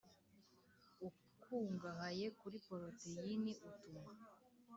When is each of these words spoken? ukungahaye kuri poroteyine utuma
ukungahaye 1.07 2.25
kuri 2.39 2.57
poroteyine 2.65 3.51
utuma 3.69 4.11